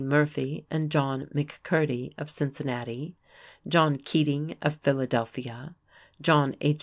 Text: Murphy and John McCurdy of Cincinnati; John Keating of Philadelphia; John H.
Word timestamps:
Murphy 0.03 0.65
and 0.71 0.89
John 0.89 1.27
McCurdy 1.27 2.15
of 2.17 2.31
Cincinnati; 2.31 3.13
John 3.67 3.97
Keating 3.97 4.55
of 4.59 4.77
Philadelphia; 4.77 5.75
John 6.19 6.55
H. 6.59 6.79